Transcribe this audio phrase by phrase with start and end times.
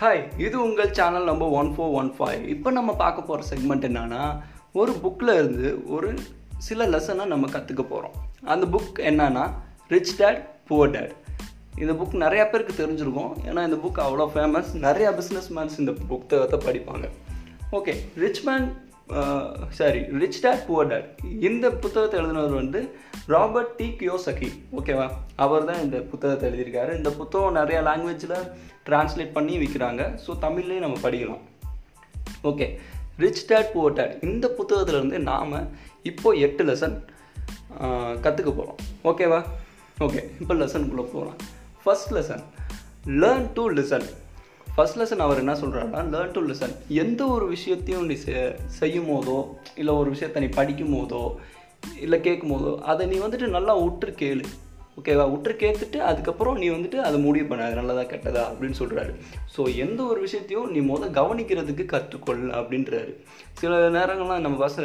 [0.00, 4.40] Hi இது உங்கள் channel number one four one five இப்போ நம்ம பார்க்க போகிற செக்மெண்ட் என்னென்னா
[4.72, 6.14] ஒரு புக்கில் இருந்து ஒரு
[6.58, 8.14] சில லெசனை நம்ம கற்றுக்க போகிறோம்
[8.44, 9.50] அந்த புக் என்னன்னா
[9.88, 11.14] ரிச் டேட் புவர் டேட்
[11.78, 13.32] இந்த புக் நிறையா பேருக்கு தெரிஞ்சிருக்கும்.
[13.46, 17.08] ஏன்னா இந்த புக் அவ்வளோ ஃபேமஸ் நிறையா பிஸ்னஸ் மேன்ஸ் இந்த புத்தகத்தை படிப்பாங்க.
[17.72, 18.76] Okay rich man
[19.78, 21.08] sorry rich dad poor dad
[21.48, 22.80] இந்த புத்தகத்தை எழுதினவர் வந்து
[23.26, 26.96] ராபர்ட் டி கியோசகி ஓகேவா அவர் தான் இந்த புத்தகத்தை எழுதியிருக்காரு.
[26.96, 28.36] இந்த புத்தகம் நிறையா லாங்குவேஜில்
[28.88, 31.42] ட்ரான்ஸ்லேட் பண்ணி விற்கிறாங்க ஸோ தமிழ்லேயும் நம்ம படிக்கலாம்.
[32.50, 32.66] Okay
[33.18, 35.54] rich dad poor dad இந்த புத்தகத்துலேருந்து நாம்
[36.02, 36.96] இப்போ எட்டு லெசன்
[38.24, 38.78] கற்றுக்க போகிறோம்
[39.10, 39.40] ஓகேவா
[40.06, 41.38] ஓகே இப்போ லெசனுக்குள்ளே போகலாம்
[41.84, 42.44] first lesson
[43.22, 44.06] learn to listen
[44.78, 48.16] first lesson அவர் என்ன சொல்கிறாருன்னா லேர்ன் டு லெசன் எந்த ஒரு விஷயத்தையும் நீ
[48.80, 49.38] செய்யும் போதோ
[49.80, 51.22] இல்லை ஒரு விஷயத்தை நீ படிக்கும் போதோ
[52.04, 54.44] இல்லை கேட்கும் போதோ அதை நீ வந்துட்டு நல்லா உற்று கேளு.
[54.98, 57.66] ஓகேவா உற்று கேட்டுட்டு அதுக்கப்புறம் நீ வந்துட்டு அதை முடிவு பண்ண.
[57.78, 59.12] நல்லதா கெட்டதா அப்படின்னு சொல்கிறாரு
[59.54, 63.12] ஸோ எந்த ஒரு விஷயத்தையும் நீ முதல் கவனிக்கிறதுக்கு கற்றுக்கொள் அப்படின்றாரு.
[63.60, 64.80] சில நேரங்கள்லாம் நம்ம பஸ்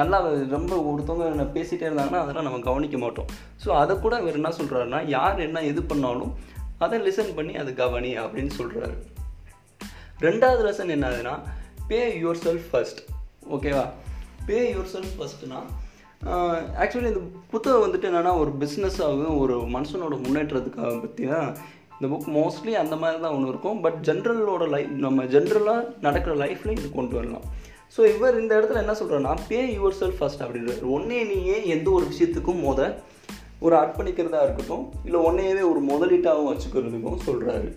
[0.00, 0.18] நல்லா
[0.56, 3.30] ரொம்ப ஒருத்தவங்க பேசிகிட்டே இருந்தாங்கன்னா அதெல்லாம் நம்ம கவனிக்க மாட்டோம்.
[3.64, 6.34] ஸோ அதை கூட அவர் என்ன சொல்கிறாருன்னா யார் என்ன எது பண்ணாலும்
[6.86, 8.96] அதை லிசன் பண்ணி அதை கவனி அப்படின்னு சொல்கிறாரு
[10.26, 11.34] ரெண்டாவது லெசன் என்னதுன்னா
[11.88, 13.00] பே யுவர் செல்ஃப் ஃபர்ஸ்ட்
[13.56, 13.84] ஓகேவா
[14.46, 15.58] பே யுவர் செல்ஃப் ஃபர்ஸ்ட்னா
[16.82, 21.50] ஆக்சுவலி இந்த புத்தகம் வந்துட்டு என்னென்னா ஒரு பிஸ்னஸாகவும் ஒரு மனுஷனோட முன்னேற்றத்துக்காக பற்றி தான்
[21.96, 23.78] இந்த புக் மோஸ்ட்லி அந்த மாதிரி தான் ஒன்று இருக்கும்.
[23.84, 27.46] பட் ஜென்ரலோட லைஃப் நம்ம ஜென்ரலாக நடக்கிற லைஃப்லையும் இது கொண்டு வரலாம்.
[27.94, 32.04] ஸோ இவர் இந்த இடத்துல என்ன சொல்கிறேன்னா பே யுவர் செல்ஃப் ஃபஸ்ட் அப்படின்றது ஒன்றே நீயே எந்த ஒரு
[32.12, 32.80] விஷயத்துக்கும் மோத
[33.66, 37.70] ஒரு அர்ப்பணிக்கிறதா இருக்கட்டும் இல்லை ஒன்றையவே ஒரு முதலீட்டாகவும் வச்சுக்கிறதுக்கும் சொல்கிறாரு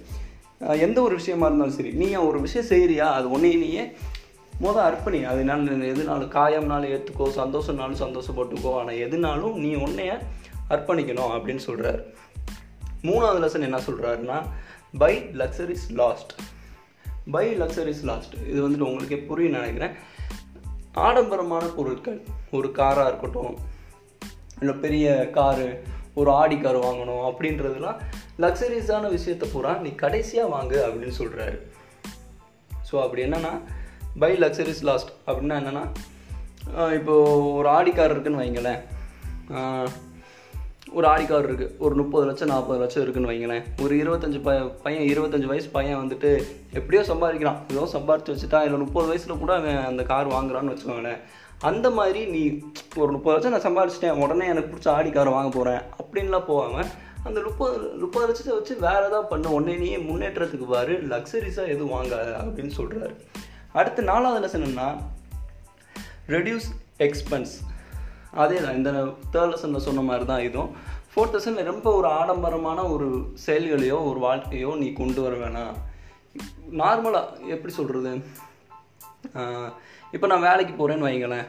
[0.69, 3.91] எந்த ஒரு விஷயமா இருந்தாலும் சரி நீ ஒரு விஷயம் செய்கிறியா அது ஒன்றே நீயே
[4.61, 5.23] மொதல் அர்ப்பணி.
[5.23, 10.19] அதனால எதுனாலும் காயம்னாலும் ஏற்றுக்கோ சந்தோஷம்னாலும் சந்தோஷப்பட்டுக்கோ ஆனால் எதுனாலும் நீ உன்னைய
[10.69, 12.03] அர்ப்பணிக்கணும் அப்படின்னு சொல்கிறாரு
[13.01, 14.43] மூணாவது லெசன் என்ன சொல்கிறாருன்னா
[14.97, 16.31] buy luxuries last
[17.31, 19.95] buy luxuries last இது வந்துட்டு உங்களுக்கே புரியும் நினைக்கிறேன்.
[20.93, 22.21] ஆடம்பரமான பொருட்கள்
[22.51, 23.57] ஒரு காராக இருக்கட்டும்
[24.59, 25.83] இல்லை பெரிய காரு
[26.13, 27.99] ஒரு ஆடி கார் வாங்கணும் அப்படின்றதுலாம்
[28.43, 31.57] லக்ஸரிஸான விஷயத்தை பூரா நீ கடைசியாக வாங்கு அப்படின்னு சொல்கிறாரு
[32.89, 33.53] ஸோ அப்படி என்னென்னா
[34.21, 35.83] பை லக்ஸரிஸ் லாஸ்ட் அப்படின்னா என்னென்னா
[36.95, 38.81] இப்போது ஒரு ஆடி கார் இருக்குன்னு வைங்களேன்.
[40.97, 43.63] ஒரு ஆடி கார் இருக்குது ஒரு முப்பது லட்சம் நாற்பது லட்சம் இருக்குதுன்னு வைங்களேன்.
[43.83, 44.53] ஒரு இருபத்தஞ்சி ப
[44.83, 46.29] பையன் இருபத்தஞ்சி வயசு பையன் வந்துட்டு
[46.79, 47.59] எப்படியோ சம்பாதிக்கிறான்.
[47.73, 51.21] ஏதோ சம்பாதிச்சு வச்சுட்டா இல்லை முப்பது வயசில் கூட அவன் அந்த கார் வாங்குறான்னு வச்சுக்கோங்களேன்.
[51.69, 52.41] அந்த மாதிரி நீ
[53.01, 54.19] ஒரு முப்பது லட்சம் நான் சம்பாரிச்சிட்டேன்.
[54.25, 56.91] உடனே எனக்கு பிடிச்ச ஆடி காரை வாங்க போகிறேன் அப்படின்லாம் போகாமல்
[57.25, 62.29] அந்த முப்பது முப்பது லட்சத்தை வச்சு வேறு ஏதாவது பண்ண உடனே நீ முன்னேற்றத்துக்கு பாரு லக்ஸரிஸாக எதுவும் வாங்காத
[62.41, 63.13] அப்படின்னு சொல்கிறாரு
[63.73, 64.85] அடுத்து நாலாவது லெசன் என்ன
[66.27, 66.67] ரெடியூஸ்
[66.99, 67.53] எக்ஸ்பென்ஸ்
[68.33, 68.91] அதே தான் இந்த
[69.33, 70.71] தேர்ட் லெசனில் சொன்ன மாதிரி தான் இதுவும்
[71.13, 73.07] ஃபோர்த் லெசனில் ரொம்ப ஒரு ஆடம்பரமான ஒரு
[73.45, 75.73] செயல்களையோ ஒரு வாழ்க்கையோ நீ கொண்டு வர வேணாம்.
[76.77, 78.11] நார்மலாக எப்படி சொல்கிறது
[80.15, 81.47] இப்போ நான் வேலைக்கு போகிறேன்னு வைங்களேன்.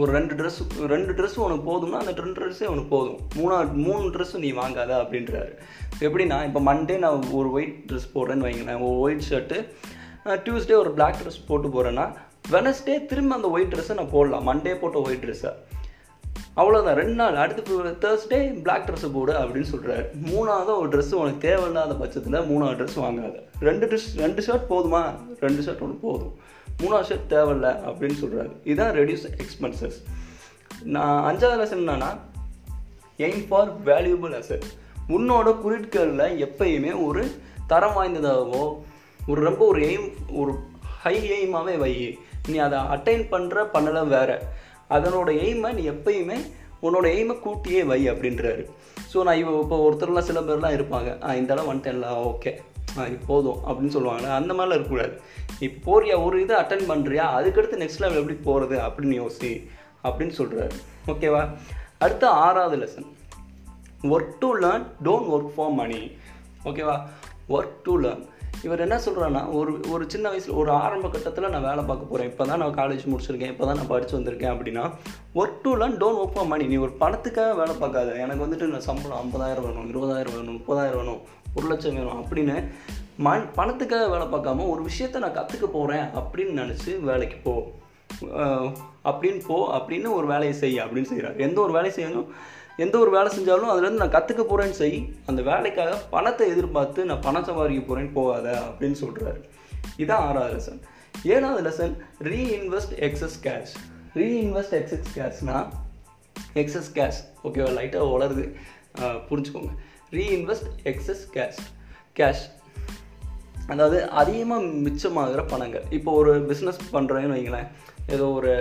[0.00, 0.58] ஒரு ரெண்டு ட்ரெஸ்
[0.92, 3.20] ரெண்டு ட்ரெஸ்ஸும் உனக்கு போதும்னா அந்த ரெண்டு ட்ரெஸ்ஸே உனக்கு போதும்.
[3.38, 5.52] மூணாவது மூணு ட்ரெஸ்ஸும் நீ வாங்காத அப்படின்றாரு.
[6.06, 8.82] எப்படின்னா இப்போ மண்டே நான் ஒரு ஒயிட் ட்ரெஸ் போடுறேன்னு வைங்களேன்.
[8.88, 9.58] ஒரு ஒயிட் ஷர்ட்டு
[10.44, 12.06] டியூஸ்டே ஒரு பிளாக் ட்ரெஸ் போட்டு போகிறேன்னா
[12.54, 14.46] வெனஸ்டே திரும்ப அந்த ஒயிட் ட்ரெஸ்ஸை நான் போடலாம்.
[14.50, 15.52] மண்டே போட்ட ஒயிட் ட்ரெஸ்ஸை
[16.60, 17.36] அவ்வளோதான் ரெண்டு நாள்.
[17.42, 17.74] அடுத்து
[18.04, 23.36] தேர்ஸ்டே பிளாக் ட்ரெஸ்ஸை போடு அப்படின்னு சொல்கிறாரு மூணாவது ஒரு ட்ரெஸ்ஸு உனக்கு தேவையில்லாத பட்சத்தில் மூணாவது ட்ரெஸ் வாங்காத.
[23.68, 25.02] ரெண்டு ட்ரெஸ் ரெண்டு ஷர்ட் போதுமா?
[25.44, 26.34] ரெண்டு ஷர்ட் ஒன்று போதும்.
[26.80, 29.98] மூணாவது ஷர்ட் தேவையில்ல அப்படின்னு சொல்கிறாரு இதுதான் ரெடியூஸ் எக்ஸ்பென்சஸ்
[30.82, 32.18] நான் அஞ்சாவது லெசன் என்னன்னா
[33.18, 34.62] எய்ம் ஃபார் வேல்யூபிள் அசட்
[35.08, 37.30] உன்னோட குறிட்களில் எப்பயுமே ஒரு
[37.66, 38.76] தரம் வாய்ந்ததாகவோ
[39.26, 40.58] ஒரு ரொம்ப ஒரு எய்ம் ஒரு
[41.02, 42.18] ஹை எய்மாகவே வை.
[42.48, 44.42] நீ அதை அட்டைன் பண்ணுற பண்ணலை வேறு.
[44.90, 46.36] அதனோட எய்மை நீ எப்பயுமே
[46.82, 48.66] உன்னோட எய்மை கூட்டியே வை அப்படின்றாரு.
[49.14, 51.34] ஸோ நான் இப்போ இப்போ ஒருத்தர்லாம் சில பேர்லாம் இருப்பாங்க.
[51.34, 52.56] இந்த இடம் வந்துட்டேன்ல ஓகே
[53.26, 54.34] போதும் அப்படின்னு சொல்லுவாங்க.
[54.34, 55.20] அந்த மாதிரிலாம் இருக்கக்கூடாது.
[55.58, 59.68] இப்போ போறியா ஒரு இதை அட்டன் பண்ணுறியா அதுக்கடுத்து நெக்ஸ்ட் லெவல் எப்படி போகிறது அப்படின்னு யோசி
[60.04, 61.48] அப்படின்னு சொல்கிறாரு ஓகேவா
[61.98, 63.08] அடுத்த ஆறாவது lesson
[64.02, 66.10] work to learn don't work for money
[66.64, 67.00] ஓகேவா
[67.48, 68.24] ஒர்க் டு லேர்ன்
[68.66, 72.44] இவர் என்ன சொல்கிறான்னா ஒரு ஒரு சின்ன வயசில் ஒரு ஆரம்ப கட்டத்தில் நான் வேலை பார்க்க போகிறேன் இப்போ
[72.50, 73.52] தான் நான் காலேஜ் முடிச்சிருக்கேன்.
[73.54, 74.84] இப்போ தான் நான் படித்து வந்திருக்கேன் அப்படின்னா
[75.40, 78.16] work to learn don't work for money நீ ஒரு பணத்துக்காக வேலை பார்க்காத.
[78.24, 81.20] எனக்கு வந்துட்டு நான் சம்பளம் ஐம்பதாயிரம் வேணும் இருபதாயிரம் வேணும் முப்பதாயிரம் வேணும்
[81.56, 82.56] ஒரு லட்சம் வேணும் அப்படின்னு
[83.26, 87.54] மண் பணத்துக்காக வேலை பார்க்காம ஒரு விஷயத்த நான் கற்றுக்க போகிறேன் அப்படின்னு நினச்சி வேலைக்கு போ
[89.10, 92.28] அப்படின்னு போ அப்படின்னு ஒரு வேலையை செய் அப்படின்னு செய்கிறார் எந்த ஒரு வேலையை செய்யணும்?
[92.84, 94.98] எந்த ஒரு வேலை செஞ்சாலும் அதுலேருந்து நான் கற்றுக்க போகிறேன்னு செய்.
[95.30, 99.40] அந்த வேலைக்காக பணத்தை எதிர்பார்த்து நான் பணம் சம்பாதிக்க போகிறேன்னு போகாத அப்படின்னு சொல்கிறாரு
[100.02, 100.80] இதான் ஆறாவது லெசன்
[101.34, 101.94] ஏழாவது lesson
[102.30, 103.74] reinvest excess cash
[104.20, 105.58] reinvest excess கேஷ்னா
[106.60, 108.44] excess cash ஓகேவா லைட்டாக வளருது
[109.28, 109.72] புரிஞ்சுக்கோங்க.
[110.10, 111.60] ரீஇன்வெஸ்ட் எக்ஸஸ் கேஷ்
[112.18, 112.44] கேஷ்
[113.72, 115.84] அதாவது அதிகமாக மிச்சமாகிற பணங்கள்.
[115.90, 117.68] இப்போ ஒரு பிஸ்னஸ் பண்ணுறேன்னு வைங்களேன்.
[118.14, 118.52] ஏதோ ஒரு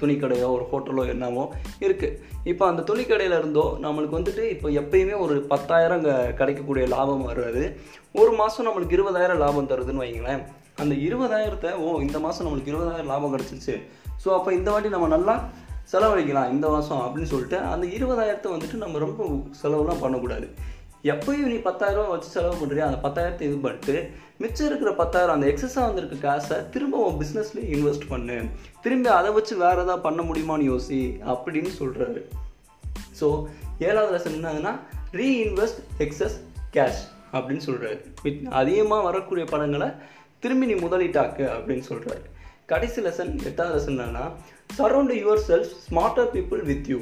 [0.00, 1.44] துணிக்கடையோ ஒரு ஹோட்டலோ என்னவோ
[1.86, 2.18] இருக்குது
[2.50, 7.64] இப்போ அந்த துணிக்கடையில் இருந்தோ நம்மளுக்கு வந்துட்டு இப்போ எப்பயுமே ஒரு பத்தாயிரம் அங்கே கிடைக்கக்கூடிய லாபம் வருது.
[8.20, 10.42] ஒரு மாதம் நம்மளுக்கு இருபதாயிரம் லாபம் தருதுன்னு வைங்களேன்.
[10.82, 13.74] அந்த இருபதாயிரத்தை ஓ இந்த மாதம் நம்மளுக்கு இருபதாயிரம் லாபம் கிடச்சிச்சு
[14.24, 15.34] ஸோ அப்போ இந்த வாட்டி நம்ம நல்லா
[15.92, 19.24] செலவழிக்கலாம் இந்த மாதம் அப்படின்னு சொல்லிட்டு அந்த இருபதாயிரத்தை வந்துட்டு நம்ம ரொம்ப
[19.62, 20.46] செலவுலாம் பண்ணக்கூடாது.
[21.04, 25.80] எப்பயும் நீ பத்தாயிரம் வச்சு செலவு பண்ணுறியா அந்த பத்தாயிரத்தை இது பண்ணிட்டு மிச்சம் இருக்கிற பத்தாயிரம் அந்த எக்ஸஸாக
[25.80, 28.44] வந்திருக்க காசை திரும்ப உன் பிஸ்னஸ்லேயே இன்வெஸ்ட் பண்ணு.
[28.82, 32.22] திரும்பி அதை வச்சு வேறு எதாவது பண்ண முடியுமான்னு யோசி அப்படின்னு சொல்கிறாரு
[33.20, 33.44] ஸோ
[33.78, 34.72] ஏழாவது லெசன் என்னதுன்னா
[35.12, 36.38] ரீஇன்வெஸ்ட் எக்ஸஸ்
[36.72, 37.02] கேஷ்
[37.32, 39.88] அப்படின்னு சொல்கிறாரு வித் அதிகமாக வரக்கூடிய பணங்களை
[40.38, 42.24] திரும்பி நீ முதலீட்டாக்கு அப்படின்னு சொல்கிறாரு
[42.66, 44.32] கடைசி லெசன் எட்டாவது லெசன் என்னன்னா
[44.78, 45.14] surround
[45.48, 47.00] yourself smarter people with you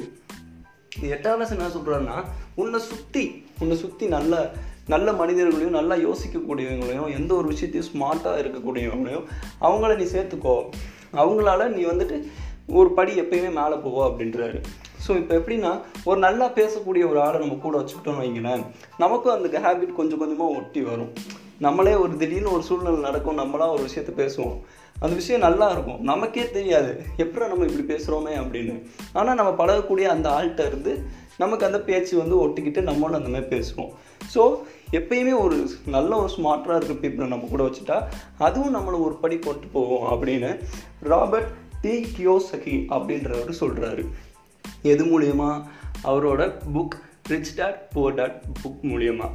[1.15, 2.17] எட்டாவது லெசன் என்ன சொல்கிறாருன்னா
[2.61, 3.23] உன்னை சுற்றி
[3.59, 4.51] உன்னை சுற்றி நல்ல
[4.93, 9.27] நல்ல மனிதர்களையும் நல்லா யோசிக்கக்கூடியவங்களையும் எந்த ஒரு விஷயத்தையும் ஸ்மார்ட்டாக இருக்கக்கூடியவங்களையும்
[9.67, 10.55] அவங்கள நீ சேர்த்துக்கோ.
[11.21, 12.17] அவங்களால நீ வந்துட்டு
[12.79, 14.59] ஒரு படி எப்பயுமே மேலே போவோ அப்படின்றாரு.
[15.05, 15.71] ஸோ இப்போ எப்படின்னா
[16.09, 18.63] ஒரு நல்லா பேசக்கூடிய ஒரு ஆளை நம்ம கூட வச்சுக்கிட்டோம்னு வைங்களேன்
[19.03, 21.11] நமக்கும் அந்த ஹேபிட் கொஞ்சம் கொஞ்சமாக ஒட்டி வரும்.
[21.59, 24.57] நம்மளே ஒரு திடீர்னு ஒரு சூழ்நிலை நடக்கும் நம்மளா ஒரு விஷயத்த பேசுவோம்.
[25.03, 26.91] அந்த விஷயம் நல்லா இருக்கும் நமக்கே தெரியாது.
[27.23, 28.75] எப்படி நம்ம இப்படி பேசுகிறோமே அப்படின்னு.
[29.19, 30.93] ஆனால் நம்ம பழகக்கூடிய அந்த ஆள்கிட்ட இருந்து
[31.41, 33.91] நமக்கு அந்த பேச்சு வந்து ஒட்டிக்கிட்டு நம்மளும் அந்த மாதிரி பேசுவோம்.
[34.33, 34.41] ஸோ
[34.97, 35.57] எப்பயுமே ஒரு
[35.95, 37.97] நல்ல ஒரு ஸ்மார்ட்டாக இருக்க பீப்புளை நம்ம கூட வச்சுட்டா
[38.47, 40.51] அதுவும் நம்மளை ஒரு படி போட்டு போவோம் அப்படின்னு
[41.13, 41.51] ராபர்ட்
[41.81, 44.03] டி கியோசகி அப்படின்றவர் சொல்கிறாரு
[44.91, 45.49] எது மூலியமா?
[46.09, 46.41] அவரோட
[46.75, 46.95] book
[47.31, 49.31] rich dad poor dad book மூலியமாக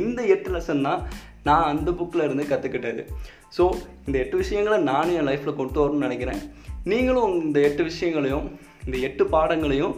[0.00, 1.00] இந்த எட்டு லெசன் தான்
[1.48, 3.02] நான் அந்த புக்கில் இருந்து கற்றுக்கிட்டது
[3.56, 3.64] ஸோ
[4.06, 6.40] இந்த எட்டு விஷயங்களை நானும் என் லைஃப்பில் கொண்டு வரணும்னு நினைக்கிறேன்.
[6.92, 8.46] நீங்களும் இந்த எட்டு விஷயங்களையும்
[8.86, 9.94] இந்த எட்டு பாடங்களையும்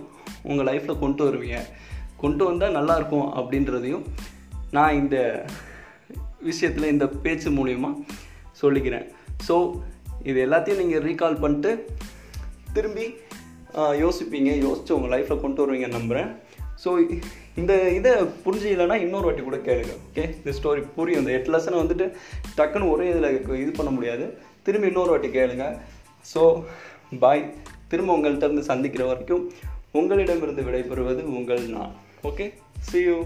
[0.51, 1.59] உங்கள் லைஃப்பில் கொண்டு வருவீங்க.
[2.23, 4.05] கொண்டு வந்தால் நல்லாயிருக்கும் அப்படின்றதையும்
[4.77, 5.17] நான் இந்த
[6.49, 7.91] விஷயத்தில் இந்த பேச்சு மூலிமா
[8.61, 9.07] சொல்லிக்கிறேன்.
[9.49, 9.55] ஸோ
[10.31, 11.71] இது எல்லாத்தையும் நீங்கள் ரீகால் பண்ணிட்டு
[12.77, 13.07] திரும்பி
[14.03, 14.51] யோசிப்பீங்க.
[14.67, 16.31] யோசித்து உங்கள் லைஃப்பில் கொண்டு வருவீங்க நம்புகிறேன்
[16.83, 16.91] ஸோ
[17.61, 18.13] இந்த இதை
[18.45, 21.23] புரிஞ்சிக்கலைன்னா இன்னொரு வாட்டி கூட கேளுங்க ஓகே இந்த ஸ்டோரி புரியும்.
[21.23, 22.07] இந்த எட்டு லெசனை வந்துட்டு
[22.59, 24.27] டக்குன்னு ஒரே இதில் இது பண்ண முடியாது.
[24.69, 25.67] திரும்பி இன்னொரு வாட்டி கேளுங்க.
[26.33, 26.43] ஸோ
[27.25, 27.45] பாய்
[27.93, 29.45] திரும்ப உங்கள்கிட்ட இருந்து சந்திக்கிற வரைக்கும்
[30.01, 31.95] உங்களிடமிருந்து விடைபெறுவது உங்கள் நான்
[32.29, 32.47] ஓகே
[32.89, 33.17] சி யூ